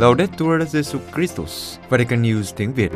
[0.00, 2.92] Laudetur Jesus Christus, Vatican News tiếng Việt.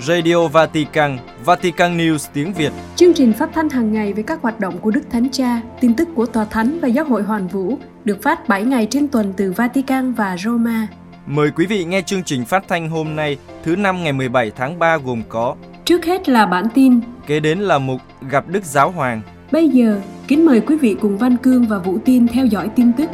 [0.00, 2.72] Radio Vatican, Vatican News tiếng Việt.
[2.96, 5.94] Chương trình phát thanh hàng ngày về các hoạt động của Đức Thánh Cha, tin
[5.94, 9.34] tức của Tòa Thánh và Giáo hội Hoàn Vũ được phát 7 ngày trên tuần
[9.36, 10.86] từ Vatican và Roma.
[11.26, 14.78] Mời quý vị nghe chương trình phát thanh hôm nay, thứ năm ngày 17 tháng
[14.78, 18.90] 3 gồm có Trước hết là bản tin, Kế đến là mục Gặp Đức Giáo
[18.90, 19.22] Hoàng
[19.54, 22.92] bây giờ kính mời quý vị cùng Văn Cương và Vũ Tiên theo dõi tin
[22.92, 23.10] tức.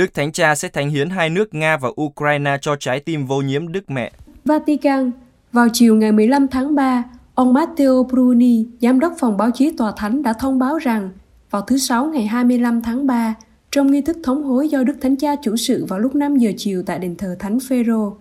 [0.00, 3.40] Đức Thánh Cha sẽ thánh hiến hai nước Nga và Ukraine cho trái tim vô
[3.40, 4.12] nhiễm Đức Mẹ.
[4.44, 5.10] Vatican,
[5.52, 7.04] vào chiều ngày 15 tháng 3,
[7.34, 11.10] ông Matteo Bruni, giám đốc phòng báo chí tòa thánh đã thông báo rằng
[11.50, 13.34] vào thứ Sáu ngày 25 tháng 3,
[13.70, 16.52] trong nghi thức thống hối do Đức Thánh Cha chủ sự vào lúc 5 giờ
[16.56, 18.16] chiều tại đền thờ Thánh Phêrô,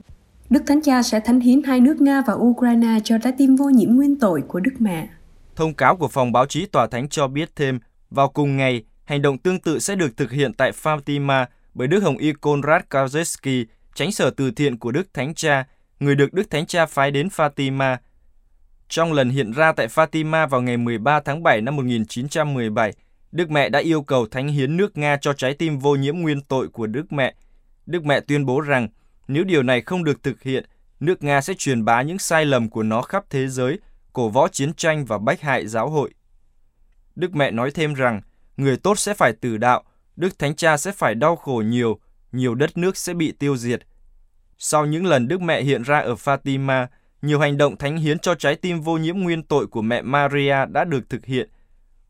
[0.50, 3.70] Đức Thánh Cha sẽ thánh hiến hai nước Nga và Ukraine cho trái tim vô
[3.70, 5.10] nhiễm nguyên tội của Đức Mẹ.
[5.56, 9.22] Thông cáo của phòng báo chí tòa thánh cho biết thêm, vào cùng ngày, hành
[9.22, 13.66] động tương tự sẽ được thực hiện tại Fatima bởi Đức Hồng Y Konrad Kazeski,
[13.96, 15.68] tránh sở từ thiện của Đức Thánh Cha,
[16.00, 17.98] người được Đức Thánh Cha phái đến Fatima.
[18.90, 22.94] Trong lần hiện ra tại Fatima vào ngày 13 tháng 7 năm 1917,
[23.32, 26.42] Đức Mẹ đã yêu cầu thánh hiến nước Nga cho trái tim vô nhiễm nguyên
[26.42, 27.36] tội của Đức Mẹ.
[27.86, 28.88] Đức Mẹ tuyên bố rằng
[29.28, 30.66] nếu điều này không được thực hiện,
[31.00, 33.80] nước Nga sẽ truyền bá những sai lầm của nó khắp thế giới,
[34.14, 36.14] cổ võ chiến tranh và bách hại giáo hội.
[37.16, 38.22] Đức Mẹ nói thêm rằng,
[38.58, 39.84] người tốt sẽ phải tử đạo,
[40.20, 42.00] Đức Thánh Cha sẽ phải đau khổ nhiều,
[42.32, 43.82] nhiều đất nước sẽ bị tiêu diệt.
[44.58, 46.88] Sau những lần Đức Mẹ hiện ra ở Fatima,
[47.22, 50.56] nhiều hành động thánh hiến cho trái tim vô nhiễm nguyên tội của mẹ Maria
[50.72, 51.50] đã được thực hiện.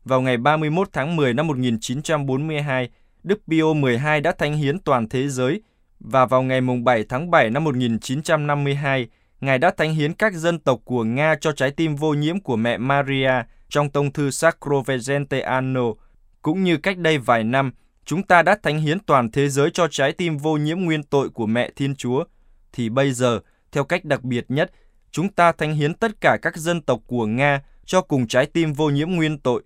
[0.04, 2.88] Vào ngày 31 tháng 10 năm 1942,
[3.22, 5.62] Đức Pio XII đã thánh hiến toàn thế giới
[6.00, 9.08] và vào ngày 7 tháng 7 năm 1952,
[9.40, 12.56] Ngài đã thánh hiến các dân tộc của Nga cho trái tim vô nhiễm của
[12.56, 13.32] mẹ Maria
[13.68, 15.84] trong tông thư Sacro Vegente Anno.
[16.42, 17.72] Cũng như cách đây vài năm,
[18.04, 21.30] chúng ta đã thánh hiến toàn thế giới cho trái tim vô nhiễm nguyên tội
[21.30, 22.24] của mẹ Thiên Chúa.
[22.72, 23.40] Thì bây giờ,
[23.72, 24.70] theo cách đặc biệt nhất,
[25.10, 28.72] chúng ta thánh hiến tất cả các dân tộc của Nga cho cùng trái tim
[28.72, 29.62] vô nhiễm nguyên tội.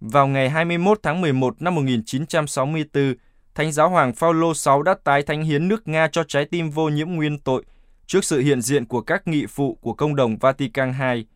[0.00, 3.14] Vào ngày 21 tháng 11 năm 1964,
[3.54, 6.88] Thánh giáo hoàng Phaolô VI đã tái thánh hiến nước Nga cho trái tim vô
[6.88, 7.64] nhiễm nguyên tội
[8.06, 11.26] trước sự hiện diện của các nghị phụ của công đồng Vatican II.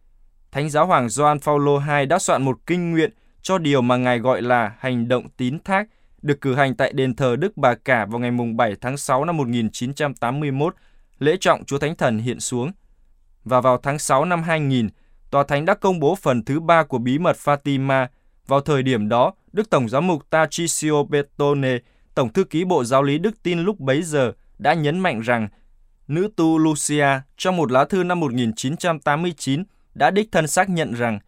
[0.52, 3.10] Thánh giáo hoàng Gioan Phaolô II đã soạn một kinh nguyện
[3.42, 5.88] cho điều mà ngài gọi là hành động tín thác,
[6.26, 9.36] được cử hành tại đền thờ Đức Bà Cả vào ngày 7 tháng 6 năm
[9.36, 10.74] 1981,
[11.18, 12.72] lễ trọng Chúa Thánh Thần hiện xuống.
[13.44, 14.88] Và vào tháng 6 năm 2000,
[15.30, 18.06] Tòa Thánh đã công bố phần thứ ba của bí mật Fatima.
[18.46, 21.78] Vào thời điểm đó, Đức Tổng giám mục Tarcisio Betone
[22.16, 25.48] Tổng thư ký Bộ Giáo lý Đức tin lúc bấy giờ đã nhấn mạnh rằng
[26.08, 31.18] nữ tu Lucia trong một lá thư năm 1989 đã đích thân xác nhận rằng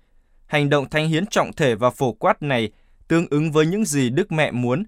[0.47, 2.70] hành động thánh hiến trọng thể và phổ quát này
[3.08, 4.84] tương ứng với những gì Đức Mẹ muốn.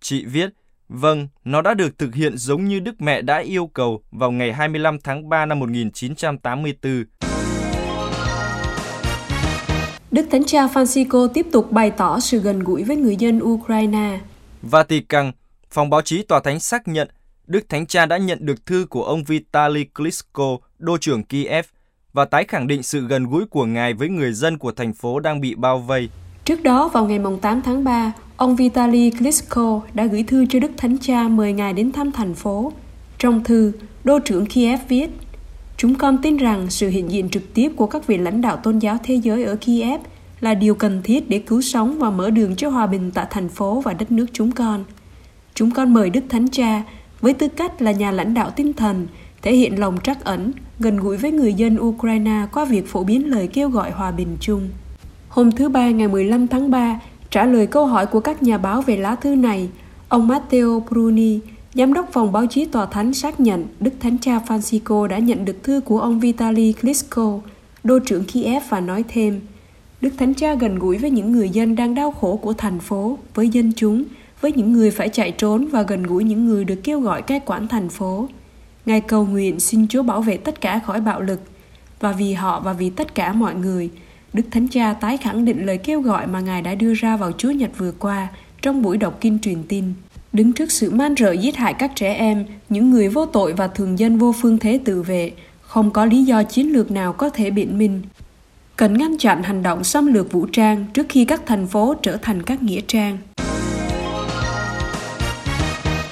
[0.00, 0.50] Chị viết,
[0.88, 4.52] vâng, nó đã được thực hiện giống như Đức Mẹ đã yêu cầu vào ngày
[4.52, 7.04] 25 tháng 3 năm 1984.
[10.10, 14.20] Đức Thánh Cha Francisco tiếp tục bày tỏ sự gần gũi với người dân Ukraine.
[14.62, 15.32] Vatican,
[15.70, 17.08] phòng báo chí tòa thánh xác nhận
[17.46, 21.66] Đức Thánh Cha đã nhận được thư của ông Vitaly Klitschko, đô trưởng Kiev,
[22.12, 25.20] và tái khẳng định sự gần gũi của Ngài với người dân của thành phố
[25.20, 26.08] đang bị bao vây.
[26.46, 30.70] Trước đó, vào ngày 8 tháng 3, ông Vitaly Klitschko đã gửi thư cho Đức
[30.76, 32.72] Thánh Cha mời Ngài đến thăm thành phố.
[33.18, 33.72] Trong thư,
[34.04, 35.10] đô trưởng Kiev viết,
[35.76, 38.78] Chúng con tin rằng sự hiện diện trực tiếp của các vị lãnh đạo tôn
[38.78, 40.00] giáo thế giới ở Kiev–
[40.40, 43.48] là điều cần thiết để cứu sống và mở đường cho hòa bình tại thành
[43.48, 44.84] phố và đất nước chúng con.
[45.54, 46.82] Chúng con mời Đức Thánh Cha
[47.20, 49.06] với tư cách là nhà lãnh đạo tinh thần
[49.42, 53.30] thể hiện lòng trắc ẩn, gần gũi với người dân Ukraine qua việc phổ biến
[53.30, 54.68] lời kêu gọi hòa bình chung.
[55.36, 58.82] Hôm thứ Ba ngày 15 tháng 3, trả lời câu hỏi của các nhà báo
[58.82, 59.68] về lá thư này,
[60.08, 61.40] ông Matteo Bruni,
[61.74, 65.44] giám đốc phòng báo chí tòa thánh xác nhận Đức Thánh Cha Francisco đã nhận
[65.44, 67.40] được thư của ông Vitaly Klitschko,
[67.84, 69.40] đô trưởng Kiev và nói thêm–
[70.00, 73.18] Đức Thánh Cha gần gũi với những người dân đang đau khổ của thành phố,
[73.34, 74.04] với dân chúng,
[74.40, 77.40] với những người phải chạy trốn và gần gũi những người được kêu gọi cai
[77.46, 78.28] quản thành phố.
[78.86, 81.40] Ngài cầu nguyện xin Chúa bảo vệ tất cả khỏi bạo lực,
[82.00, 83.90] và vì họ và vì tất cả mọi người,
[84.36, 87.32] Đức Thánh Cha tái khẳng định lời kêu gọi mà Ngài đã đưa ra vào
[87.32, 88.28] Chúa Nhật vừa qua
[88.62, 89.84] trong buổi đọc kinh truyền tin.
[90.32, 93.68] Đứng trước sự man rợ giết hại các trẻ em, những người vô tội và
[93.68, 97.30] thường dân vô phương thế tự vệ, không có lý do chiến lược nào có
[97.30, 98.02] thể biện minh
[98.76, 102.16] cần ngăn chặn hành động xâm lược vũ trang trước khi các thành phố trở
[102.16, 103.18] thành các nghĩa trang.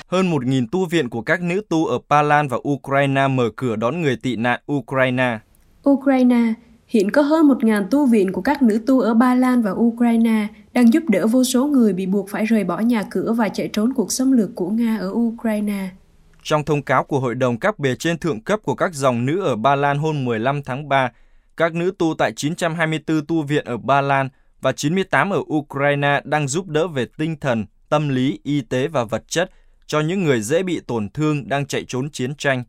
[0.09, 3.77] Hơn 1.000 tu viện của các nữ tu ở Ba Lan và Ukraine mở cửa
[3.77, 5.39] đón người tị nạn Ukraine.
[5.91, 6.53] Ukraine,
[6.95, 10.47] Hiện có hơn 1.000 tu viện của các nữ tu ở Ba Lan và Ukraine
[10.73, 13.69] đang giúp đỡ vô số người bị buộc phải rời bỏ nhà cửa và chạy
[13.73, 15.89] trốn cuộc xâm lược của Nga ở Ukraine.
[16.43, 19.43] Trong thông cáo của Hội đồng các bề trên thượng cấp của các dòng nữ
[19.43, 21.13] ở Ba Lan hôm 15 tháng 3,
[21.57, 24.29] các nữ tu tại 924 tu viện ở Ba Lan
[24.61, 29.05] và 98 ở Ukraine đang giúp đỡ về tinh thần, tâm lý, y tế và
[29.05, 29.51] vật chất
[29.87, 32.65] cho những người dễ bị tổn thương đang chạy trốn chiến tranh.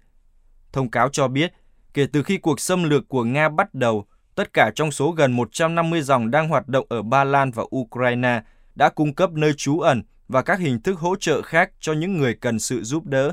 [0.73, 1.53] Thông cáo cho biết,
[1.93, 5.31] kể từ khi cuộc xâm lược của Nga bắt đầu, tất cả trong số gần
[5.31, 8.41] 150 dòng đang hoạt động ở Ba Lan và Ukraine
[8.75, 12.17] đã cung cấp nơi trú ẩn và các hình thức hỗ trợ khác cho những
[12.17, 13.31] người cần sự giúp đỡ.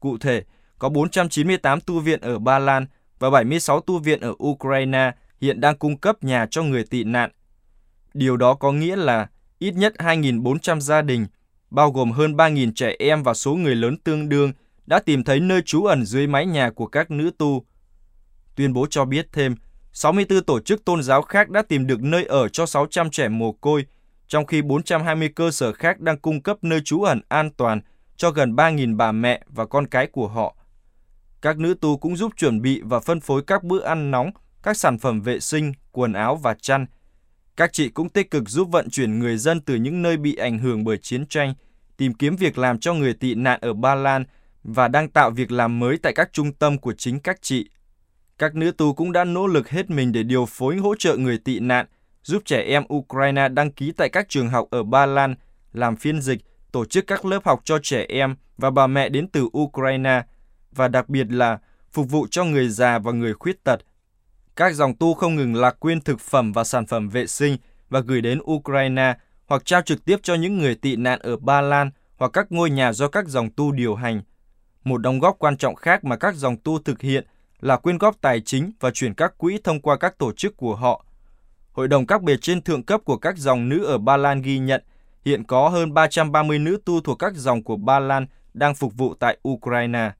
[0.00, 0.42] Cụ thể,
[0.78, 2.86] có 498 tu viện ở Ba Lan
[3.18, 7.30] và 76 tu viện ở Ukraine hiện đang cung cấp nhà cho người tị nạn.
[8.14, 9.28] Điều đó có nghĩa là
[9.58, 11.26] ít nhất 2.400 gia đình,
[11.70, 14.52] bao gồm hơn 3.000 trẻ em và số người lớn tương đương,
[14.86, 17.64] đã tìm thấy nơi trú ẩn dưới mái nhà của các nữ tu.
[18.56, 19.54] Tuyên bố cho biết thêm,
[19.92, 23.52] 64 tổ chức tôn giáo khác đã tìm được nơi ở cho 600 trẻ mồ
[23.52, 23.86] côi,
[24.28, 27.80] trong khi 420 cơ sở khác đang cung cấp nơi trú ẩn an toàn
[28.16, 30.56] cho gần 3.000 bà mẹ và con cái của họ.
[31.42, 34.30] Các nữ tu cũng giúp chuẩn bị và phân phối các bữa ăn nóng,
[34.62, 36.86] các sản phẩm vệ sinh, quần áo và chăn.
[37.56, 40.58] Các chị cũng tích cực giúp vận chuyển người dân từ những nơi bị ảnh
[40.58, 41.54] hưởng bởi chiến tranh,
[41.96, 44.24] tìm kiếm việc làm cho người tị nạn ở Ba Lan
[44.64, 47.68] và đang tạo việc làm mới tại các trung tâm của chính các chị.
[48.38, 51.38] Các nữ tu cũng đã nỗ lực hết mình để điều phối hỗ trợ người
[51.38, 51.86] tị nạn,
[52.22, 55.34] giúp trẻ em Ukraine đăng ký tại các trường học ở Ba Lan,
[55.72, 56.40] làm phiên dịch,
[56.72, 60.22] tổ chức các lớp học cho trẻ em và bà mẹ đến từ Ukraine,
[60.70, 61.58] và đặc biệt là
[61.92, 63.80] phục vụ cho người già và người khuyết tật.
[64.56, 67.56] Các dòng tu không ngừng lạc quyên thực phẩm và sản phẩm vệ sinh
[67.88, 69.14] và gửi đến Ukraine
[69.46, 72.70] hoặc trao trực tiếp cho những người tị nạn ở Ba Lan hoặc các ngôi
[72.70, 74.22] nhà do các dòng tu điều hành.
[74.84, 77.26] Một đóng góp quan trọng khác mà các dòng tu thực hiện
[77.62, 80.74] là quyên góp tài chính và chuyển các quỹ thông qua các tổ chức của
[80.74, 81.04] họ.
[81.72, 84.58] Hội đồng các bề trên thượng cấp của các dòng nữ ở Ba Lan ghi
[84.58, 84.82] nhận
[85.24, 89.14] hiện có hơn 330 nữ tu thuộc các dòng của Ba Lan đang phục vụ
[89.14, 90.10] tại Ukraine.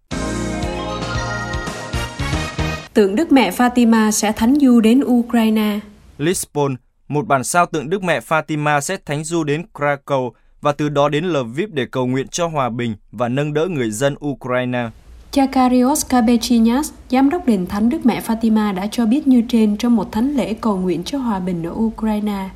[2.94, 5.81] Tượng Đức Mẹ Fatima sẽ thánh du đến Ukraine.
[6.19, 6.77] Lisbon,
[7.09, 10.31] một bản sao tượng Đức Mẹ Fatima sẽ thánh du đến Krakow
[10.61, 13.91] và từ đó đến Lviv để cầu nguyện cho hòa bình và nâng đỡ người
[13.91, 14.89] dân Ukraine.
[15.32, 19.76] Cha Karios Kabechinas, giám đốc đền thánh Đức Mẹ Fatima đã cho biết như trên
[19.76, 22.49] trong một thánh lễ cầu nguyện cho hòa bình ở Ukraine.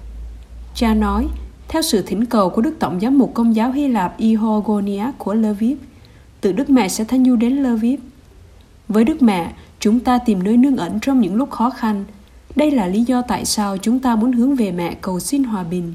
[0.75, 1.27] Cha nói,
[1.69, 5.35] theo sự thỉnh cầu của Đức Tổng giám mục Công giáo Hy Lạp Ihogonia của
[5.35, 5.79] Lviv,
[6.41, 8.01] từ Đức Mẹ sẽ thanh du đến Lviv.
[8.89, 12.05] Với Đức Mẹ, chúng ta tìm nơi nương ẩn trong những lúc khó khăn.
[12.57, 15.63] Đây là lý do tại sao chúng ta muốn hướng về mẹ cầu xin hòa
[15.63, 15.95] bình.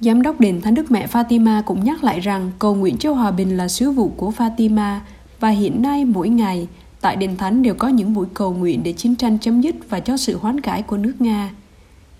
[0.00, 3.30] Giám đốc đền Thánh Đức Mẹ Fatima cũng nhắc lại rằng cầu nguyện cho hòa
[3.30, 4.98] bình là sứ vụ của Fatima
[5.40, 6.68] và hiện nay mỗi ngày
[7.00, 10.00] tại đền thánh đều có những buổi cầu nguyện để chiến tranh chấm dứt và
[10.00, 11.50] cho sự hoán cải của nước Nga.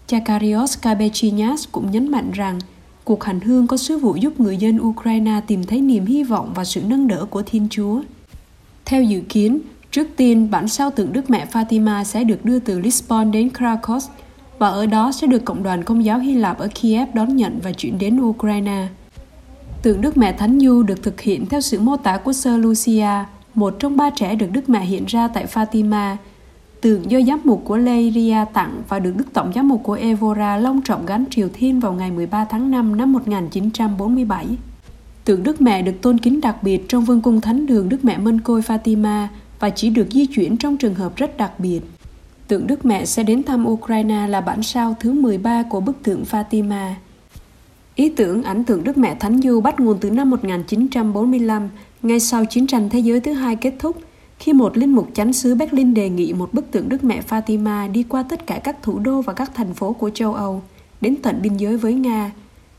[0.07, 2.59] Chakarios Kabechinas cũng nhấn mạnh rằng
[3.05, 6.53] cuộc hành hương có sứ vụ giúp người dân Ukraine tìm thấy niềm hy vọng
[6.55, 8.03] và sự nâng đỡ của Thiên Chúa.
[8.85, 9.59] Theo dự kiến,
[9.91, 14.01] trước tiên bản sao tượng Đức Mẹ Fatima sẽ được đưa từ Lisbon đến Krakow
[14.59, 17.59] và ở đó sẽ được Cộng đoàn Công giáo Hy Lạp ở Kiev đón nhận
[17.63, 18.89] và chuyển đến Ukraine.
[19.85, 23.25] Tượng Đức Mẹ Thánh Nhu được thực hiện theo sự mô tả của Sơ Lucia,
[23.55, 26.17] một trong ba trẻ được Đức Mẹ hiện ra tại Fatima.
[26.81, 30.57] Tượng do giám mục của Leiria tặng và được Đức Tổng giám mục của Evora
[30.57, 34.47] long trọng gánh triều thiên vào ngày 13 tháng 5 năm 1947.
[35.25, 38.19] Tượng Đức Mẹ được tôn kính đặc biệt trong vương cung thánh đường Đức Mẹ
[38.19, 39.27] Mân Côi Fatima
[39.61, 41.81] và chỉ được di chuyển trong trường hợp rất đặc biệt.
[42.49, 46.25] Tượng Đức Mẹ sẽ đến thăm Ukraine là bản sao thứ 13 của bức tượng
[46.31, 46.93] Fatima.
[47.95, 51.71] Ý tưởng ảnh tượng Đức Mẹ Thánh Du bắt nguồn từ năm 1945,
[52.03, 53.97] ngay sau chiến tranh thế giới thứ hai kết thúc,
[54.39, 57.93] khi một linh mục chánh xứ Berlin đề nghị một bức tượng Đức Mẹ Fatima
[57.93, 60.63] đi qua tất cả các thủ đô và các thành phố của châu Âu,
[61.01, 62.33] đến tận biên giới với Nga.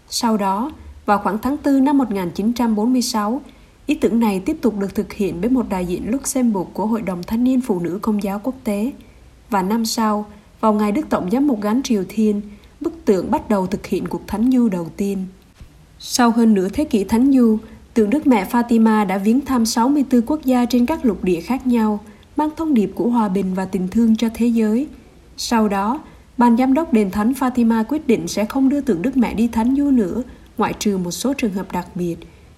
[0.10, 0.72] Sau đó,
[1.06, 3.42] vào khoảng tháng 4 năm 1946,
[3.86, 7.02] ý tưởng này tiếp tục được thực hiện bởi một đại diện Luxembourg của Hội
[7.02, 8.92] đồng Thanh niên Phụ nữ Công giáo Quốc tế.
[9.50, 10.26] Và năm sau,
[10.60, 12.42] vào ngày Đức Tổng giám mục gắn Triều Thiên,
[12.82, 15.26] bức tượng bắt đầu thực hiện cuộc thánh du đầu tiên.
[16.00, 17.58] Sau hơn nửa thế kỷ thánh du,
[17.94, 21.68] tượng Đức Mẹ Fatima đã viếng thăm 64 quốc gia trên các lục địa khác
[21.68, 22.00] nhau,
[22.38, 24.88] mang thông điệp của hòa bình và tình thương cho thế giới.
[25.38, 26.00] Sau đó,
[26.38, 29.48] ban giám đốc đền thánh Fatima quyết định sẽ không đưa tượng Đức Mẹ đi
[29.48, 30.24] thánh du nữa,
[30.58, 32.16] ngoại trừ một số trường hợp đặc biệt,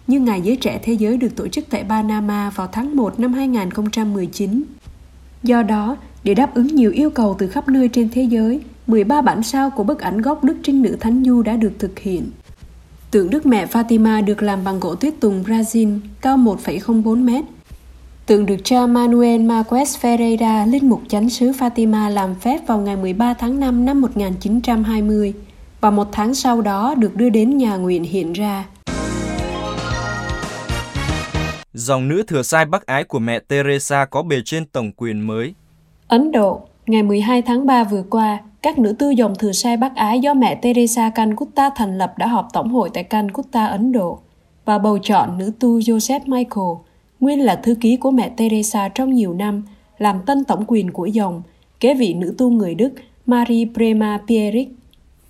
[0.08, 3.34] như Ngày Giới Trẻ Thế Giới được tổ chức tại Panama vào tháng 1 năm
[3.34, 4.64] 2019.
[5.44, 9.22] Do đó, để đáp ứng nhiều yêu cầu từ khắp nơi trên thế giới, 13
[9.22, 12.32] bản sao của bức ảnh gốc Đức Trinh Nữ Thánh Du đã được thực hiện.
[13.12, 17.46] Tượng Đức Mẹ Fatima được làm bằng gỗ tuyết tùng Brazil, cao 1,04 mét.
[18.25, 22.96] Tượng được cha Manuel Marquez Ferreira, linh mục chánh xứ Fatima làm phép vào ngày
[22.96, 25.34] 13 tháng 5 năm 1920
[25.82, 28.65] và một tháng sau đó được đưa đến nhà nguyện hiện ra.
[31.74, 35.53] Dòng nữ thừa sai Bắc Ái của mẹ Teresa có bề trên tổng quyền mới.
[36.08, 39.96] Ấn Độ, ngày 12 tháng 3 vừa qua, các nữ tư dòng thừa sai Bắc
[39.96, 44.20] Ái do mẹ Teresa Calcutta thành lập đã họp tổng hội tại Calcutta, Ấn Độ
[44.66, 46.78] và bầu chọn nữ tu Joseph Michael,
[47.20, 49.64] nguyên là thư ký của mẹ Teresa trong nhiều năm,
[49.98, 51.42] làm tân tổng quyền của dòng,
[51.80, 52.94] kế vị nữ tu người Đức
[53.26, 54.72] Marie Prema Pierrick.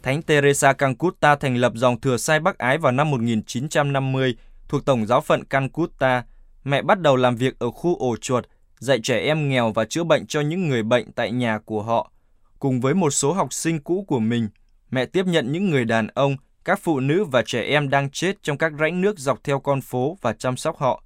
[0.04, 4.36] Thánh Teresa Calcutta thành lập dòng thừa sai Bắc Ái vào năm 1950
[4.70, 6.24] thuộc Tổng giáo phận Calcutta.
[6.64, 8.46] Mẹ bắt đầu làm việc ở khu ổ chuột,
[8.80, 12.12] dạy trẻ em nghèo và chữa bệnh cho những người bệnh tại nhà của họ.
[12.60, 14.50] Cùng với một số học sinh cũ của mình,
[14.92, 16.36] mẹ tiếp nhận những người đàn ông,
[16.66, 19.82] các phụ nữ và trẻ em đang chết trong các rãnh nước dọc theo con
[19.82, 21.04] phố và chăm sóc họ.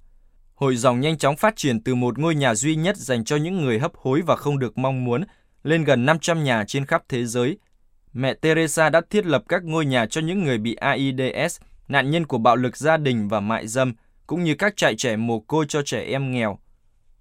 [0.54, 3.62] Hội dòng nhanh chóng phát triển từ một ngôi nhà duy nhất dành cho những
[3.62, 5.24] người hấp hối và không được mong muốn
[5.62, 7.58] lên gần 500 nhà trên khắp thế giới.
[8.12, 12.26] Mẹ Teresa đã thiết lập các ngôi nhà cho những người bị AIDS, nạn nhân
[12.26, 13.94] của bạo lực gia đình và mại dâm,
[14.26, 16.58] cũng như các trại trẻ mồ côi cho trẻ em nghèo.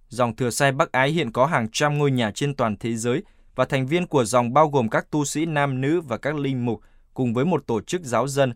[0.07, 3.23] Dòng thừa sai Bắc Ái hiện có hàng trăm ngôi nhà trên toàn thế giới
[3.55, 6.65] và thành viên của dòng bao gồm các tu sĩ nam nữ và các linh
[6.65, 6.81] mục
[7.13, 8.53] cùng với một tổ chức giáo dân.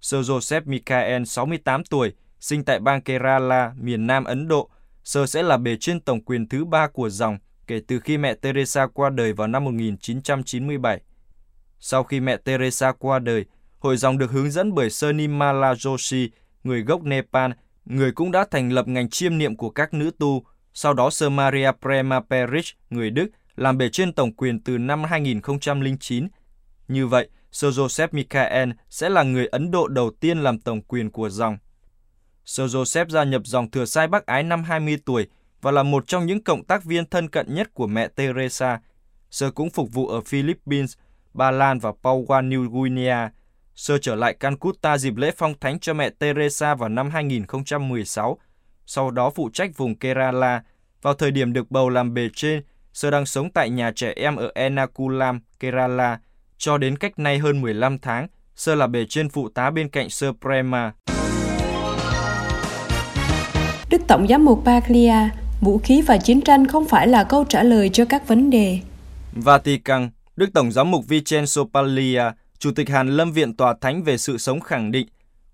[0.00, 4.70] Sir Joseph Michael, 68 tuổi, sinh tại bang Kerala, miền Nam Ấn Độ.
[5.04, 8.34] Sir sẽ là bề trên tổng quyền thứ ba của dòng kể từ khi mẹ
[8.34, 11.00] Teresa qua đời vào năm 1997.
[11.80, 13.44] Sau khi mẹ Teresa qua đời,
[13.78, 16.28] hội dòng được hướng dẫn bởi Sir Nimala Joshi,
[16.64, 17.50] người gốc Nepal,
[17.84, 20.44] người cũng đã thành lập ngành chiêm niệm của các nữ tu.
[20.74, 23.26] Sau đó Sir Maria Prema Perich, người Đức,
[23.56, 26.28] làm bề trên tổng quyền từ năm 2009.
[26.88, 31.10] Như vậy, Sir Joseph Michael sẽ là người Ấn Độ đầu tiên làm tổng quyền
[31.10, 31.58] của dòng.
[32.44, 35.26] Sir Joseph gia nhập dòng thừa sai Bắc Ái năm 20 tuổi
[35.62, 38.80] và là một trong những cộng tác viên thân cận nhất của mẹ Teresa.
[39.30, 40.94] Sir cũng phục vụ ở Philippines,
[41.34, 43.30] Ba Lan và Papua New Guinea.
[43.74, 48.38] Sir trở lại Calcutta dịp lễ phong thánh cho mẹ Teresa vào năm 2016,
[48.86, 50.62] sau đó phụ trách vùng Kerala.
[51.02, 52.62] Vào thời điểm được bầu làm bề trên,
[52.94, 56.18] Sir đang sống tại nhà trẻ em ở Ernakulam, Kerala.
[56.58, 60.10] Cho đến cách nay hơn 15 tháng, Sir là bề trên phụ tá bên cạnh
[60.10, 60.92] Sir Prema.
[63.90, 65.14] Đức Tổng giám mục Baglia,
[65.60, 68.78] vũ khí và chiến tranh không phải là câu trả lời cho các vấn đề.
[69.32, 72.22] Vatican, Đức Tổng giám mục Vincenzo Paglia,
[72.58, 75.08] Chủ tịch Hàn Lâm Viện Tòa Thánh về sự sống khẳng định,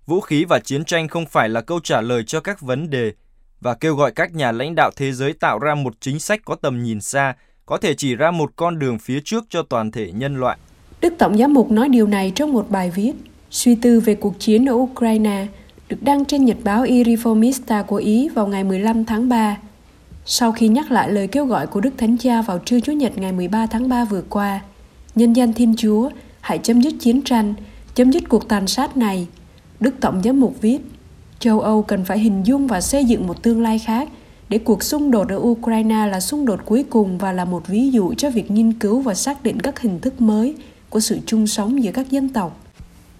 [0.05, 3.11] vũ khí và chiến tranh không phải là câu trả lời cho các vấn đề,
[3.61, 6.55] và kêu gọi các nhà lãnh đạo thế giới tạo ra một chính sách có
[6.55, 10.11] tầm nhìn xa, có thể chỉ ra một con đường phía trước cho toàn thể
[10.11, 10.57] nhân loại.
[11.01, 13.11] Đức Tổng giám mục nói điều này trong một bài viết,
[13.51, 15.47] suy tư về cuộc chiến ở Ukraine,
[15.89, 19.57] được đăng trên nhật báo Iriformista của Ý vào ngày 15 tháng 3.
[20.25, 23.17] Sau khi nhắc lại lời kêu gọi của Đức Thánh Cha vào trưa Chủ nhật
[23.17, 24.61] ngày 13 tháng 3 vừa qua,
[25.15, 26.09] nhân danh Thiên Chúa,
[26.41, 27.53] hãy chấm dứt chiến tranh,
[27.95, 29.27] chấm dứt cuộc tàn sát này.
[29.79, 30.79] Đức Tổng giám mục viết,
[31.41, 34.09] châu Âu cần phải hình dung và xây dựng một tương lai khác
[34.49, 37.91] để cuộc xung đột ở Ukraine là xung đột cuối cùng và là một ví
[37.91, 40.55] dụ cho việc nghiên cứu và xác định các hình thức mới
[40.89, 42.57] của sự chung sống giữa các dân tộc.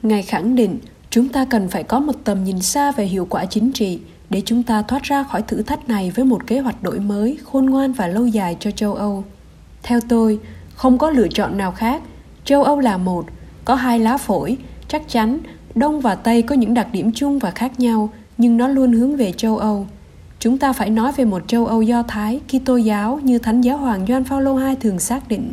[0.03, 3.45] Ngài khẳng định, chúng ta cần phải có một tầm nhìn xa về hiệu quả
[3.45, 3.99] chính trị
[4.29, 7.37] để chúng ta thoát ra khỏi thử thách này với một kế hoạch đổi mới,
[7.43, 9.23] khôn ngoan và lâu dài cho châu âu
[9.83, 10.39] theo tôi,
[10.75, 12.01] không có lựa chọn nào khác
[12.45, 13.25] châu âu là một,
[13.65, 15.39] có hai lá phổi, chắc chắn
[15.75, 19.15] đông và tây có những đặc điểm chung và khác nhau nhưng nó luôn hướng
[19.15, 19.87] về châu âu.
[20.39, 23.77] Chúng ta phải nói về một châu âu do thái kitô giáo như thánh giáo
[23.77, 25.51] hoàng Gioan Phaolô II thường xác định.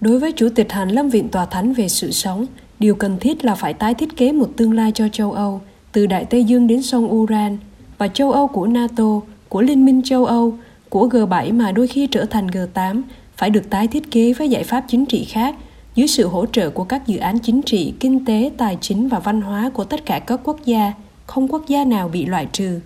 [0.00, 2.46] Đối với chủ tịch hàn lâm viện tòa thánh về sự sống
[2.78, 5.60] điều cần thiết là phải tái thiết kế một tương lai cho châu âu
[5.92, 7.58] từ đại tây dương đến sông uran
[7.98, 10.54] và châu Âu của NATO, của Liên minh châu Âu,
[10.88, 13.02] của G7 mà đôi khi trở thành G8
[13.36, 15.54] phải được tái thiết kế với giải pháp chính trị khác
[15.94, 19.18] dưới sự hỗ trợ của các dự án chính trị, kinh tế, tài chính và
[19.18, 20.92] văn hóa của tất cả các quốc gia,
[21.26, 22.80] không quốc gia nào bị loại trừ.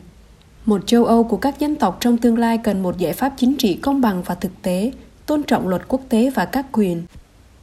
[0.67, 3.57] Một châu Âu của các dân tộc trong tương lai cần một giải pháp chính
[3.57, 4.93] trị công bằng và thực tế,
[5.27, 7.03] tôn trọng luật quốc tế và các quyền.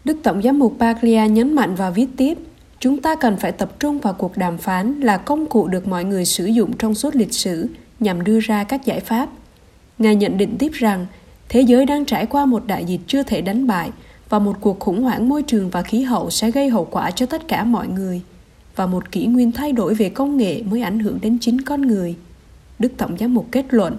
[0.06, 2.38] Đức Tổng giám mục Paglia nhấn mạnh và viết tiếp–
[2.84, 6.04] chúng ta cần phải tập trung vào cuộc đàm phán là công cụ được mọi
[6.04, 7.68] người sử dụng trong suốt lịch sử
[8.00, 9.30] nhằm đưa ra các giải pháp
[9.98, 11.06] ngài nhận định tiếp rằng
[11.50, 13.92] thế giới đang trải qua một đại dịch chưa thể đánh bại
[14.34, 17.26] và một cuộc khủng hoảng môi trường và khí hậu sẽ gây hậu quả cho
[17.26, 18.22] tất cả mọi người
[18.76, 21.82] và một kỷ nguyên thay đổi về công nghệ mới ảnh hưởng đến chính con
[21.82, 22.16] người
[22.80, 23.98] đức tổng giám mục kết luận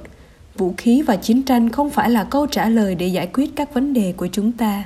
[0.57, 3.75] vũ khí và chiến tranh không phải là câu trả lời để giải quyết các
[3.75, 4.85] vấn đề của chúng ta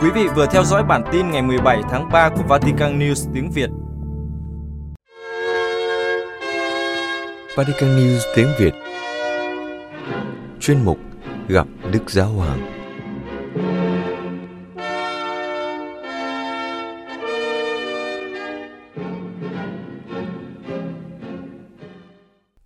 [0.00, 3.50] Quý vị vừa theo dõi bản tin ngày 17 tháng 3 của Vatican News tiếng
[3.50, 3.70] Việt.
[7.56, 8.74] Vatican News tiếng Việt
[10.60, 10.98] chuyên mục
[11.48, 12.77] Gặp Đức Giáo Hoàng.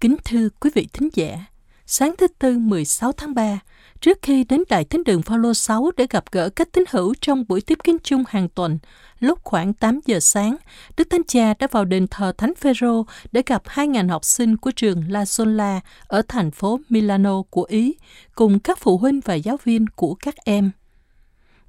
[0.03, 1.45] Kính thưa quý vị thính giả,
[1.87, 3.59] sáng thứ Tư 16 tháng 3,
[4.01, 7.45] trước khi đến Đại Thánh đường Phaolô 6 để gặp gỡ các tín hữu trong
[7.49, 8.79] buổi tiếp kiến chung hàng tuần,
[9.21, 10.57] lúc khoảng 8 giờ sáng,
[10.97, 14.71] Đức Thánh Cha đã vào đền thờ Thánh Phêrô để gặp 2.000 học sinh của
[14.71, 17.95] trường La Sola ở thành phố Milano của Ý,
[18.35, 20.71] cùng các phụ huynh và giáo viên của các em.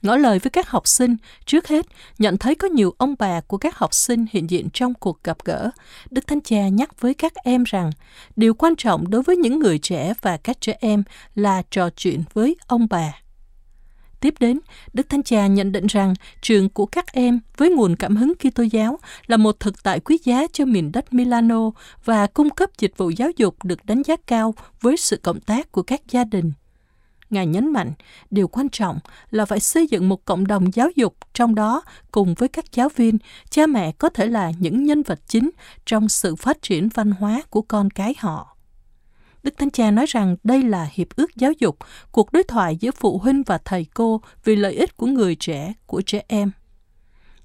[0.03, 1.86] Ngỏ lời với các học sinh, trước hết
[2.19, 5.38] nhận thấy có nhiều ông bà của các học sinh hiện diện trong cuộc gặp
[5.45, 5.69] gỡ.
[6.10, 7.91] Đức Thánh Cha nhắc với các em rằng,
[8.36, 11.03] điều quan trọng đối với những người trẻ và các trẻ em
[11.36, 13.13] là trò chuyện với ông bà.
[14.19, 14.60] Tiếp đến,
[14.93, 18.63] Đức Thánh Cha nhận định rằng trường của các em với nguồn cảm hứng Kitô
[18.63, 21.72] giáo là một thực tại quý giá cho miền đất Milano
[22.05, 25.72] và cung cấp dịch vụ giáo dục được đánh giá cao với sự cộng tác
[25.72, 26.51] của các gia đình.
[27.34, 27.94] Ngài nhấn mạnh,
[28.32, 29.00] điều quan trọng
[29.32, 32.90] là phải xây dựng một cộng đồng giáo dục trong đó cùng với các giáo
[32.96, 33.18] viên,
[33.50, 35.50] cha mẹ có thể là những nhân vật chính
[35.86, 38.58] trong sự phát triển văn hóa của con cái họ.
[39.44, 41.78] Đức Thánh Cha nói rằng đây là hiệp ước giáo dục,
[42.12, 45.74] cuộc đối thoại giữa phụ huynh và thầy cô vì lợi ích của người trẻ,
[45.86, 46.52] của trẻ em.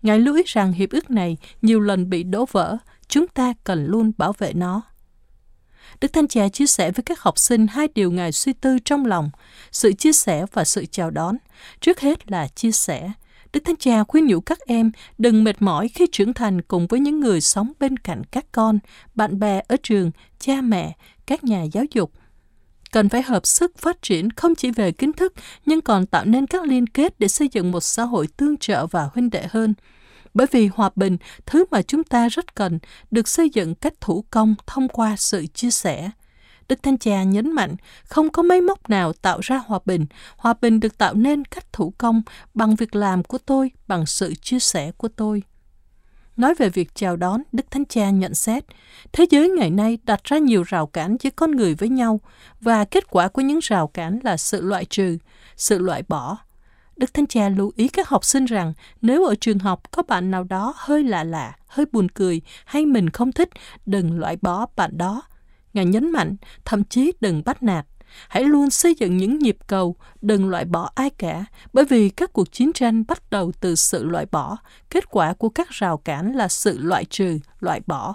[0.03, 2.77] Ngài lưu ý rằng hiệp ước này nhiều lần bị đổ vỡ,
[3.09, 4.83] chúng ta cần luôn bảo vệ nó.
[6.01, 9.07] Đức Thánh Cha chia sẻ với các học sinh hai điều Ngài suy tư trong
[9.07, 9.31] lòng,
[9.73, 11.37] sự chia sẻ và sự chào đón.
[11.81, 13.11] Trước hết là chia sẻ.
[13.53, 17.01] Đức Thánh Cha khuyên nhủ các em đừng mệt mỏi khi trưởng thành cùng với
[17.01, 18.79] những người sống bên cạnh các con,
[19.15, 22.13] bạn bè ở trường, cha mẹ, các nhà giáo dục.
[22.93, 25.33] Cần phải hợp sức phát triển không chỉ về kiến thức,
[25.67, 28.87] nhưng còn tạo nên các liên kết để xây dựng một xã hội tương trợ
[28.87, 29.75] và huynh đệ hơn–
[30.35, 31.17] bởi vì hòa bình,
[31.47, 32.79] thứ mà chúng ta rất cần,
[33.11, 36.11] được xây dựng cách thủ công thông qua sự chia sẻ.
[36.69, 40.07] Đức Thanh Cha nhấn mạnh, không có máy móc nào tạo ra hòa bình.
[40.37, 42.23] Hòa bình được tạo nên cách thủ công
[42.55, 45.43] bằng việc làm của tôi, bằng sự chia sẻ của tôi.
[46.37, 48.65] Nói về việc chào đón, Đức Thánh Cha nhận xét,
[49.13, 52.21] thế giới ngày nay đặt ra nhiều rào cản giữa con người với nhau,
[52.61, 55.19] và kết quả của những rào cản là sự loại trừ,
[55.57, 56.39] sự loại bỏ,
[56.99, 60.31] Đức Thánh Cha lưu ý các học sinh rằng nếu ở trường học có bạn
[60.31, 63.49] nào đó hơi lạ lạ, hơi buồn cười hay mình không thích,
[63.87, 65.23] đừng loại bỏ bạn đó.
[65.75, 67.87] Ngài nhấn mạnh, thậm chí đừng bắt nạt.
[68.29, 72.33] Hãy luôn xây dựng những nhịp cầu, đừng loại bỏ ai cả, bởi vì các
[72.33, 74.57] cuộc chiến tranh bắt đầu từ sự loại bỏ.
[74.91, 78.15] Kết quả của các rào cản là sự loại trừ, loại bỏ.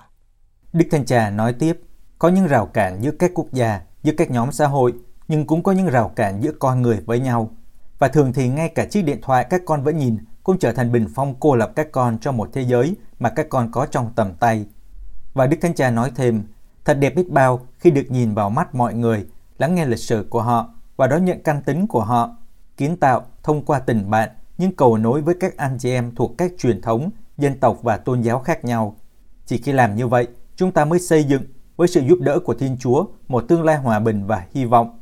[0.73, 1.79] Đức Thanh Trà nói tiếp,
[2.19, 4.93] có những rào cản giữa các quốc gia, giữa các nhóm xã hội,
[5.27, 7.57] nhưng cũng có những rào cản giữa con người với nhau.
[8.03, 10.91] Và thường thì ngay cả chiếc điện thoại các con vẫn nhìn cũng trở thành
[10.91, 14.11] bình phong cô lập các con trong một thế giới mà các con có trong
[14.15, 14.65] tầm tay.
[15.33, 16.43] Và Đức Thánh Cha nói thêm,
[16.85, 19.25] thật đẹp biết bao khi được nhìn vào mắt mọi người,
[19.57, 22.35] lắng nghe lịch sử của họ và đón nhận căn tính của họ,
[22.77, 26.37] kiến tạo thông qua tình bạn nhưng cầu nối với các anh chị em thuộc
[26.37, 28.95] các truyền thống, dân tộc và tôn giáo khác nhau.
[29.45, 31.43] Chỉ khi làm như vậy, chúng ta mới xây dựng
[31.75, 34.99] với sự giúp đỡ của Thiên Chúa một tương lai hòa bình và hy vọng.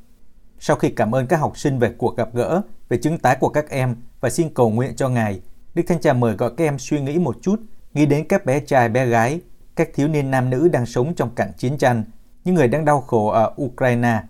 [0.60, 2.62] Sau khi cảm ơn các học sinh về cuộc gặp gỡ,
[2.92, 5.42] về chứng tái của các em và xin cầu nguyện cho Ngài,
[5.74, 7.62] Đức Thánh Cha mời gọi các em suy nghĩ một chút,
[7.94, 9.42] nghĩ đến các bé trai bé gái,
[9.76, 12.04] các thiếu niên nam nữ đang sống trong cảnh chiến tranh,
[12.44, 14.24] những người đang đau khổ ở Ukraine.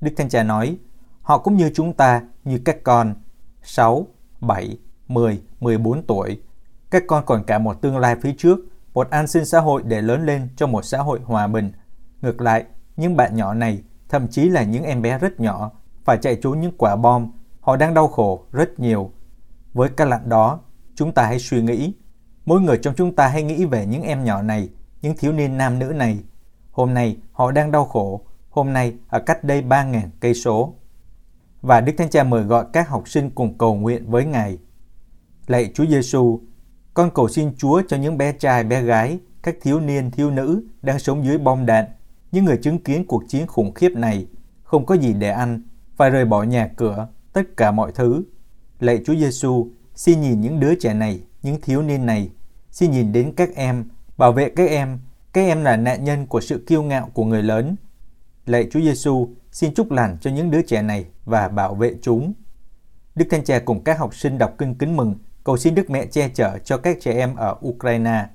[0.00, 0.76] Đức Thánh Cha nói,
[1.22, 3.14] họ cũng như chúng ta, như các con,
[3.62, 4.06] 6,
[4.40, 6.40] 7, 10, 14 tuổi.
[6.90, 8.58] Các con còn cả một tương lai phía trước,
[8.94, 11.72] một an sinh xã hội để lớn lên trong một xã hội hòa bình.
[12.22, 12.64] Ngược lại,
[12.96, 15.70] những bạn nhỏ này thậm chí là những em bé rất nhỏ,
[16.04, 17.30] phải chạy trốn những quả bom,
[17.66, 19.10] họ đang đau khổ rất nhiều.
[19.74, 20.60] Với cái lạnh đó,
[20.94, 21.92] chúng ta hãy suy nghĩ,
[22.44, 24.68] mỗi người trong chúng ta hãy nghĩ về những em nhỏ này,
[25.02, 26.18] những thiếu niên nam nữ này.
[26.70, 30.74] Hôm nay họ đang đau khổ, hôm nay ở cách đây 3.000 cây số.
[31.60, 34.58] Và Đức Thánh Cha mời gọi các học sinh cùng cầu nguyện với Ngài.
[35.46, 36.40] Lạy Chúa Giêsu,
[36.94, 40.62] con cầu xin Chúa cho những bé trai bé gái, các thiếu niên thiếu nữ
[40.82, 41.84] đang sống dưới bom đạn
[42.32, 44.26] những người chứng kiến cuộc chiến khủng khiếp này
[44.62, 45.62] không có gì để ăn,
[45.96, 48.22] phải rời bỏ nhà cửa, tất cả mọi thứ.
[48.80, 52.30] Lạy Chúa Giêsu, xin nhìn những đứa trẻ này, những thiếu niên này,
[52.70, 53.84] xin nhìn đến các em,
[54.16, 54.98] bảo vệ các em,
[55.32, 57.76] các em là nạn nhân của sự kiêu ngạo của người lớn.
[58.46, 62.32] Lạy Chúa Giêsu, xin chúc lành cho những đứa trẻ này và bảo vệ chúng.
[63.14, 66.06] Đức Thánh Cha cùng các học sinh đọc kinh kính mừng, cầu xin Đức Mẹ
[66.06, 68.26] che chở cho các trẻ em ở Ukraine.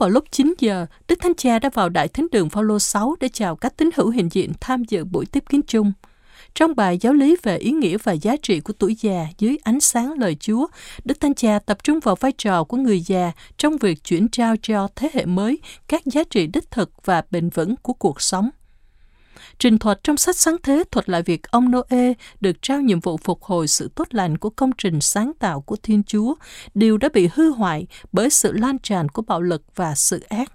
[0.00, 3.28] Vào lúc 9 giờ, Đức Thánh Cha đã vào Đại Thánh đường Phaolô 6 để
[3.28, 5.92] chào các tín hữu hiện diện tham dự buổi tiếp kiến chung.
[6.54, 9.80] Trong bài giáo lý về ý nghĩa và giá trị của tuổi già dưới ánh
[9.80, 10.66] sáng lời Chúa,
[11.04, 14.54] Đức Thánh Cha tập trung vào vai trò của người già trong việc chuyển trao
[14.62, 15.58] cho thế hệ mới
[15.88, 18.50] các giá trị đích thực và bền vững của cuộc sống.
[19.60, 23.16] Trình thuật trong sách sáng thế thuật lại việc ông Noe được trao nhiệm vụ
[23.16, 26.34] phục hồi sự tốt lành của công trình sáng tạo của Thiên Chúa,
[26.74, 30.52] điều đã bị hư hoại bởi sự lan tràn của bạo lực và sự ác.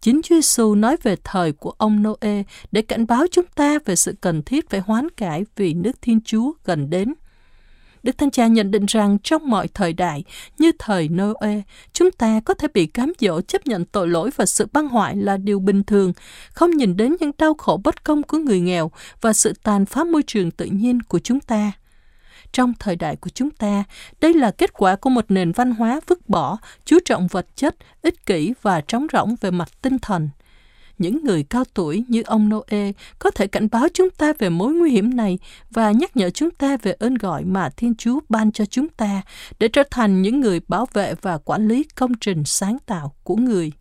[0.00, 3.96] Chính Chúa Giêsu nói về thời của ông Noe để cảnh báo chúng ta về
[3.96, 7.14] sự cần thiết phải hoán cải vì nước Thiên Chúa gần đến.
[8.04, 10.24] Đức Thánh Cha nhận định rằng trong mọi thời đại,
[10.58, 11.62] như thời Noe,
[11.92, 15.16] chúng ta có thể bị cám dỗ chấp nhận tội lỗi và sự băng hoại
[15.16, 16.12] là điều bình thường,
[16.50, 18.90] không nhìn đến những đau khổ bất công của người nghèo
[19.20, 21.72] và sự tàn phá môi trường tự nhiên của chúng ta.
[22.52, 23.84] Trong thời đại của chúng ta,
[24.20, 27.76] đây là kết quả của một nền văn hóa vứt bỏ, chú trọng vật chất,
[28.02, 30.28] ích kỷ và trống rỗng về mặt tinh thần–
[30.98, 34.74] những người cao tuổi như ông Noe có thể cảnh báo chúng ta về mối
[34.74, 35.38] nguy hiểm này
[35.70, 39.22] và nhắc nhở chúng ta về ơn gọi mà Thiên Chúa ban cho chúng ta
[39.58, 43.36] để trở thành những người bảo vệ và quản lý công trình sáng tạo của
[43.36, 43.72] người.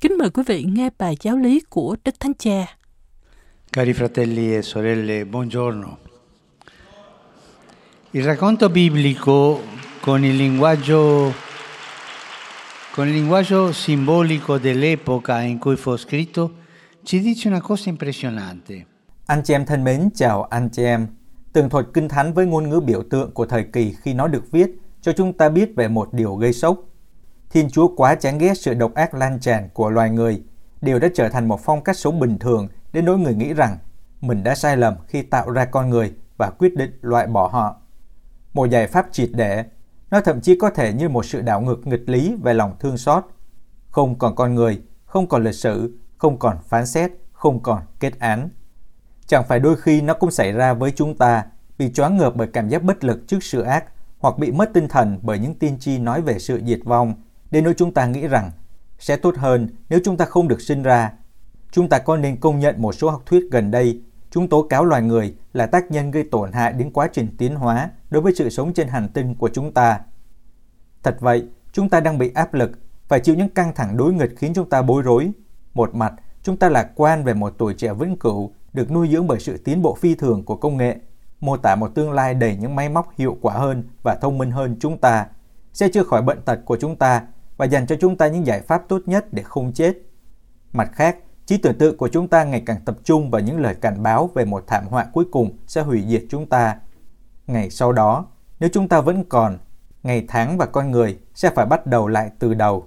[0.00, 2.76] Kính mời quý vị nghe bài giáo lý của Đức Thánh Cha.
[3.72, 5.96] Cari fratelli e sorelle, buongiorno.
[8.12, 9.58] Il racconto biblico
[10.04, 11.32] con il linguaggio
[12.94, 16.50] con il linguaggio simbolico dell'epoca in cui fu scritto,
[17.02, 18.84] ci dice una cosa impressionante.
[19.26, 21.06] Anh chị em thân mến, chào anh chị em.
[21.52, 24.50] Tường thuật kinh thánh với ngôn ngữ biểu tượng của thời kỳ khi nó được
[24.50, 26.78] viết cho chúng ta biết về một điều gây sốc.
[27.50, 30.42] Thiên Chúa quá chán ghét sự độc ác lan tràn của loài người.
[30.80, 33.78] Điều đã trở thành một phong cách sống bình thường đến nỗi người nghĩ rằng
[34.20, 37.76] mình đã sai lầm khi tạo ra con người và quyết định loại bỏ họ.
[38.54, 39.64] Một giải pháp triệt để
[40.12, 42.98] nó thậm chí có thể như một sự đảo ngược nghịch lý về lòng thương
[42.98, 43.24] xót.
[43.90, 48.18] Không còn con người, không còn lịch sử, không còn phán xét, không còn kết
[48.18, 48.48] án.
[49.26, 51.44] Chẳng phải đôi khi nó cũng xảy ra với chúng ta,
[51.78, 53.84] bị choáng ngợp bởi cảm giác bất lực trước sự ác,
[54.18, 57.14] hoặc bị mất tinh thần bởi những tiên tri nói về sự diệt vong,
[57.50, 58.50] đến nỗi chúng ta nghĩ rằng
[58.98, 61.12] sẽ tốt hơn nếu chúng ta không được sinh ra.
[61.70, 64.84] Chúng ta có nên công nhận một số học thuyết gần đây Chúng tố cáo
[64.84, 68.32] loài người là tác nhân gây tổn hại đến quá trình tiến hóa đối với
[68.34, 70.00] sự sống trên hành tinh của chúng ta.
[71.02, 72.70] Thật vậy, chúng ta đang bị áp lực,
[73.08, 75.30] phải chịu những căng thẳng đối nghịch khiến chúng ta bối rối.
[75.74, 79.26] Một mặt, chúng ta lạc quan về một tuổi trẻ vĩnh cửu được nuôi dưỡng
[79.26, 80.96] bởi sự tiến bộ phi thường của công nghệ,
[81.40, 84.50] mô tả một tương lai đầy những máy móc hiệu quả hơn và thông minh
[84.50, 85.26] hơn chúng ta,
[85.72, 87.22] sẽ chữa khỏi bệnh tật của chúng ta
[87.56, 89.94] và dành cho chúng ta những giải pháp tốt nhất để không chết.
[90.72, 93.74] Mặt khác, Trí tưởng tượng của chúng ta ngày càng tập trung vào những lời
[93.74, 96.76] cảnh báo về một thảm họa cuối cùng sẽ hủy diệt chúng ta.
[97.52, 98.26] Ngày sau đó,
[98.60, 99.58] nếu chúng ta vẫn còn,
[100.02, 102.84] ngày tháng và con người sẽ phải bắt đầu lại từ đầu.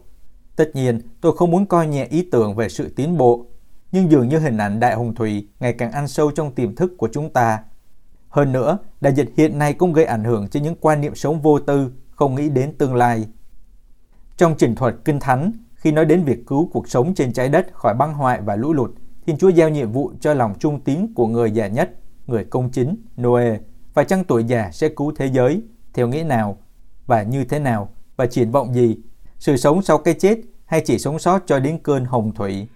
[0.56, 3.46] Tất nhiên, tôi không muốn coi nhẹ ý tưởng về sự tiến bộ,
[3.92, 6.92] nhưng dường như hình ảnh đại hồng thủy ngày càng ăn sâu trong tiềm thức
[6.98, 7.64] của chúng ta.
[8.30, 11.42] Hơn nữa, đại dịch hiện nay cũng gây ảnh hưởng cho những quan niệm sống
[11.42, 13.28] vô tư, không nghĩ đến tương lai.
[14.38, 17.68] Trong trình thuật kinh thánh, khi nói đến việc cứu cuộc sống trên trái đất
[17.74, 18.92] khỏi băng hoại và lũ lụt,
[19.26, 21.92] Thiên Chúa giao nhiệm vụ cho lòng trung tín của người già nhất,
[22.28, 23.58] người công chính, Noe.
[23.96, 25.62] Và chăng tuổi già sẽ cứu thế giới,
[25.94, 26.58] theo nghĩa nào,
[27.06, 28.98] và như thế nào, và triển vọng gì?
[29.40, 32.68] Sự sống sau cái chết hay chỉ sống sót cho đến cơn hồng thủy?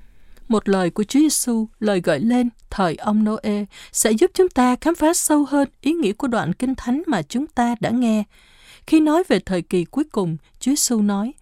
[0.47, 4.75] Một lời của Chúa Giêsu, lời gợi lên thời ông Noe sẽ giúp chúng ta
[4.81, 8.23] khám phá sâu hơn ý nghĩa của đoạn kinh thánh mà chúng ta đã nghe.
[8.87, 11.33] Khi nói về thời kỳ cuối cùng, Chúa Giêsu nói: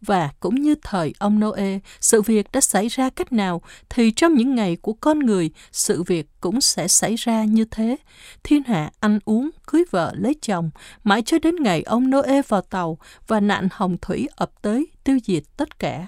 [0.00, 4.34] và cũng như thời ông Noe, sự việc đã xảy ra cách nào thì trong
[4.34, 7.96] những ngày của con người, sự việc cũng sẽ xảy ra như thế.
[8.44, 10.70] Thiên hạ ăn uống, cưới vợ, lấy chồng,
[11.04, 15.18] mãi cho đến ngày ông Noe vào tàu và nạn hồng thủy ập tới tiêu
[15.24, 16.06] diệt tất cả.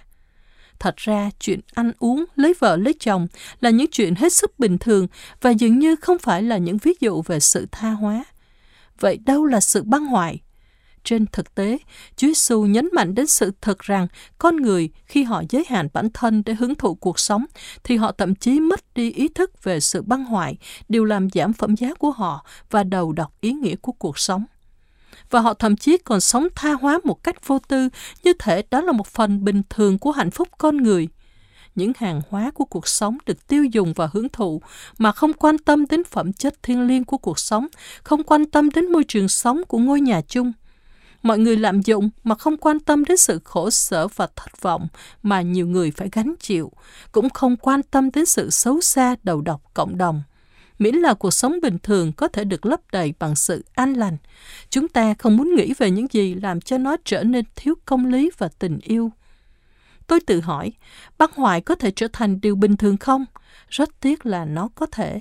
[0.78, 3.26] Thật ra, chuyện ăn uống, lấy vợ, lấy chồng
[3.60, 5.06] là những chuyện hết sức bình thường
[5.40, 8.24] và dường như không phải là những ví dụ về sự tha hóa.
[9.00, 10.40] Vậy đâu là sự băng hoại?
[11.04, 11.78] Trên thực tế,
[12.16, 14.06] Chúa Giêsu nhấn mạnh đến sự thật rằng
[14.38, 17.44] con người khi họ giới hạn bản thân để hưởng thụ cuộc sống
[17.84, 20.56] thì họ thậm chí mất đi ý thức về sự băng hoại,
[20.88, 24.44] điều làm giảm phẩm giá của họ và đầu độc ý nghĩa của cuộc sống
[25.30, 27.88] và họ thậm chí còn sống tha hóa một cách vô tư,
[28.22, 31.08] như thể đó là một phần bình thường của hạnh phúc con người.
[31.74, 34.62] Những hàng hóa của cuộc sống được tiêu dùng và hưởng thụ
[34.98, 37.66] mà không quan tâm đến phẩm chất thiêng liêng của cuộc sống,
[38.02, 40.52] không quan tâm đến môi trường sống của ngôi nhà chung–
[41.28, 44.88] mọi người lạm dụng mà không quan tâm đến sự khổ sở và thất vọng
[45.22, 46.72] mà nhiều người phải gánh chịu,
[47.12, 50.22] cũng không quan tâm đến sự xấu xa đầu độc cộng đồng.
[50.78, 54.16] Miễn là cuộc sống bình thường có thể được lấp đầy bằng sự an lành.
[54.70, 58.06] Chúng ta không muốn nghĩ về những gì làm cho nó trở nên thiếu công
[58.06, 59.12] lý và tình yêu.
[60.06, 60.72] Tôi tự hỏi,
[61.18, 63.24] băng hoại có thể trở thành điều bình thường không?
[63.68, 65.20] Rất tiếc là nó có thể.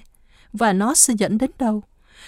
[0.54, 1.84] Và nó sẽ dẫn đến đâu?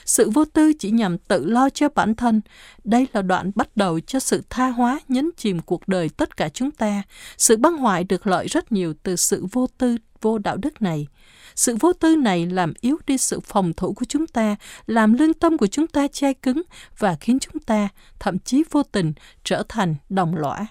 [0.06, 2.41] Sự vô tư chỉ nhằm tự lo cho bản thân.
[2.84, 6.49] Đây là đoạn bắt đầu cho sự tha hóa nhấn chìm cuộc đời tất cả
[6.49, 7.04] chúng ta.
[7.38, 11.08] Sự băng hoại được lợi rất nhiều từ sự vô tư, vô đạo đức này.
[11.56, 15.34] Sự vô tư này làm yếu đi sự phòng thủ của chúng ta, làm lương
[15.34, 16.62] tâm của chúng ta chai cứng
[16.97, 20.67] và khiến chúng ta, thậm chí vô tình, trở thành đồng lõa.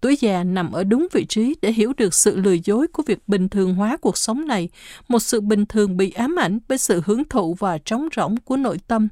[0.00, 3.18] Tuổi già nằm ở đúng vị trí để hiểu được sự lừa dối của việc
[3.26, 4.68] bình thường hóa cuộc sống này,
[5.08, 8.56] một sự bình thường bị ám ảnh bởi sự hưởng thụ và trống rỗng của
[8.56, 9.08] nội tâm.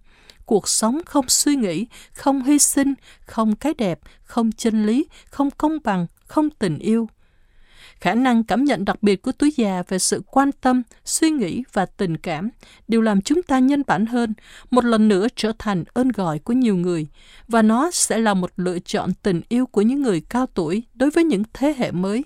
[0.46, 2.94] Cuộc sống không suy nghĩ, không hy sinh,
[3.27, 7.09] không cái đẹp, không chân lý, không công bằng, không tình yêu
[8.01, 11.63] khả năng cảm nhận đặc biệt của túi già về sự quan tâm, suy nghĩ
[11.73, 12.51] và tình cảm
[12.89, 14.35] đều làm chúng ta nhân bản hơn,
[14.71, 17.07] một lần nữa trở thành ơn gọi của nhiều người,
[17.49, 21.11] và nó sẽ là một lựa chọn tình yêu của những người cao tuổi đối
[21.11, 22.25] với những thế hệ mới.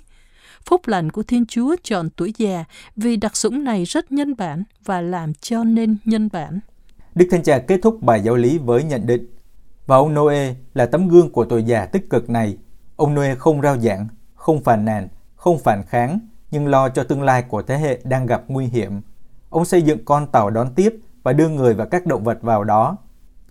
[0.64, 2.64] Phúc lành của Thiên Chúa chọn tuổi già
[2.96, 6.60] vì đặc sủng này rất nhân bản và làm cho nên nhân bản.
[7.14, 9.26] Đức Thánh Cha kết thúc bài giáo lý với nhận định
[9.86, 12.56] và ông Noe là tấm gương của tuổi già tích cực này.
[12.96, 15.08] Ông Noe không rao giảng, không phàn nàn,
[15.42, 16.18] không phản kháng
[16.50, 19.00] nhưng lo cho tương lai của thế hệ đang gặp nguy hiểm.
[19.50, 22.64] Ông xây dựng con tàu đón tiếp và đưa người và các động vật vào
[22.64, 22.96] đó.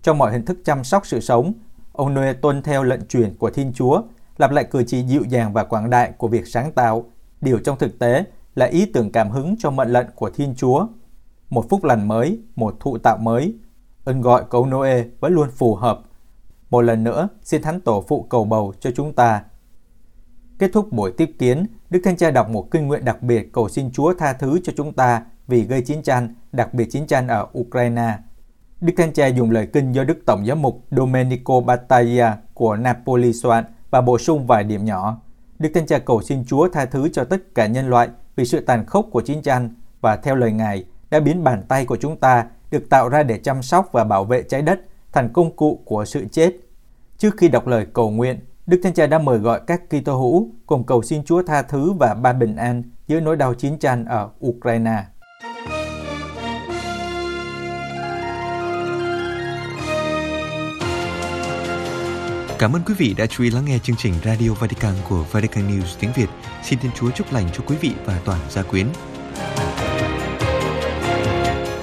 [0.02, 1.52] Trong mọi hình thức chăm sóc sự sống,
[1.92, 4.02] ông Noe tuân theo lệnh truyền của Thiên Chúa,
[4.38, 7.04] lặp lại cử chỉ dịu dàng và quảng đại của việc sáng tạo.
[7.40, 8.24] Điều trong thực tế
[8.54, 10.86] là ý tưởng cảm hứng cho mệnh lệnh của Thiên Chúa.
[11.50, 13.54] Một phúc lành mới, một thụ tạo mới.
[14.04, 16.00] Ơn gọi của ông Noe vẫn luôn phù hợp.
[16.70, 19.42] Một lần nữa, xin Thánh Tổ phụ cầu bầu cho chúng ta
[20.62, 23.68] Kết thúc buổi tiếp kiến, Đức Thánh Cha đọc một kinh nguyện đặc biệt cầu
[23.68, 27.28] xin Chúa tha thứ cho chúng ta vì gây chiến tranh, đặc biệt chiến tranh
[27.28, 28.18] ở Ukraine.
[28.80, 33.32] Đức Thánh Cha dùng lời kinh do Đức Tổng giám mục Domenico Battaglia của Napoli
[33.32, 35.20] soạn và bổ sung vài điểm nhỏ.
[35.58, 38.60] Đức Thánh Cha cầu xin Chúa tha thứ cho tất cả nhân loại vì sự
[38.60, 42.16] tàn khốc của chiến tranh và theo lời Ngài đã biến bàn tay của chúng
[42.16, 44.80] ta được tạo ra để chăm sóc và bảo vệ trái đất
[45.12, 46.52] thành công cụ của sự chết.
[47.18, 50.50] Trước khi đọc lời cầu nguyện, Đức Thánh Cha đã mời gọi các Kitô hữu
[50.66, 54.04] cùng cầu xin Chúa tha thứ và ban bình an giữa nỗi đau chiến tranh
[54.04, 55.04] ở Ukraine.
[62.58, 65.68] Cảm ơn quý vị đã chú ý lắng nghe chương trình Radio Vatican của Vatican
[65.68, 66.28] News tiếng Việt.
[66.62, 68.86] Xin Thiên Chúa chúc lành cho quý vị và toàn gia quyến.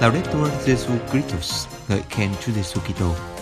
[0.02, 3.39] Laudetur Jesu Christus, ngợi khen Chúa Giêsu Kitô.